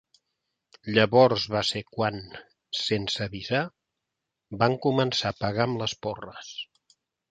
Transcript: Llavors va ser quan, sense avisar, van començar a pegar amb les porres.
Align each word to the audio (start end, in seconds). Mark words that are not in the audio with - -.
Llavors 0.95 1.45
va 1.57 1.61
ser 1.73 1.83
quan, 1.99 2.17
sense 2.81 3.23
avisar, 3.29 3.63
van 4.67 4.81
començar 4.89 5.35
a 5.37 5.41
pegar 5.45 5.73
amb 5.73 5.83
les 5.87 5.99
porres. 6.07 6.55